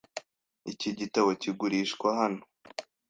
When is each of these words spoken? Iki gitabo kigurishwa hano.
Iki 0.71 0.89
gitabo 0.99 1.29
kigurishwa 1.41 2.07
hano. 2.19 2.41